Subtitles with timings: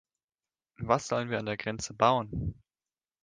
[0.79, 2.59] Was sollen wir an der Grenze bauen?